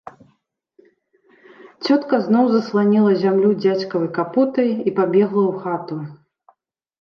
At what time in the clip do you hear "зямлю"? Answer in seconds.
3.25-3.49